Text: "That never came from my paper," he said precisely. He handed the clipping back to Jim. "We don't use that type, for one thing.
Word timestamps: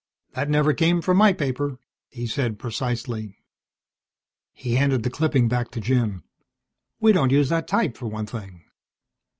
"That 0.33 0.49
never 0.49 0.73
came 0.73 0.99
from 1.01 1.17
my 1.17 1.31
paper," 1.31 1.77
he 2.09 2.25
said 2.25 2.57
precisely. 2.57 3.37
He 4.51 4.73
handed 4.73 5.03
the 5.03 5.11
clipping 5.11 5.47
back 5.47 5.69
to 5.73 5.79
Jim. 5.79 6.23
"We 6.99 7.11
don't 7.11 7.29
use 7.31 7.49
that 7.49 7.67
type, 7.67 7.95
for 7.95 8.07
one 8.07 8.25
thing. 8.25 8.63